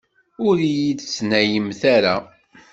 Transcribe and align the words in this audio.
Ur 0.47 0.57
iyi-d-ttnalemt 0.67 1.81
ara! 1.95 2.15